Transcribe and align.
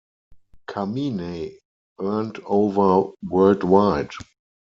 "Kaminey" 0.67 1.59
earned 1.99 2.39
over 2.47 3.11
worldwide. 3.21 4.09